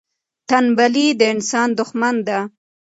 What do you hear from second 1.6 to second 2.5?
دښمن ده.